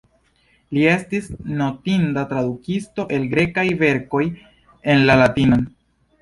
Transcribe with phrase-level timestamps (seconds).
[0.75, 1.27] Li estis
[1.59, 4.23] notinda tradukisto el grekaj verkoj
[4.95, 5.63] en la latinan.